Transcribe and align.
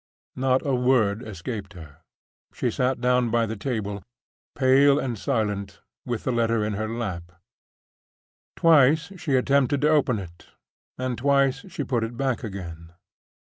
Not 0.35 0.65
a 0.65 0.73
word 0.73 1.21
escaped 1.21 1.73
her. 1.73 1.97
She 2.55 2.71
sat 2.71 2.99
down 3.01 3.29
by 3.29 3.45
the 3.45 3.55
table, 3.55 4.01
pale 4.55 4.97
and 4.97 5.15
silent, 5.15 5.79
with 6.07 6.23
the 6.23 6.31
letter 6.31 6.65
in 6.65 6.73
her 6.73 6.89
lap. 6.89 7.31
Twice 8.55 9.11
she 9.17 9.35
attempted 9.35 9.81
to 9.81 9.89
open 9.91 10.17
it, 10.17 10.47
and 10.97 11.19
twice 11.19 11.65
she 11.71 11.83
put 11.83 12.03
it 12.03 12.17
back 12.17 12.43
again. 12.43 12.93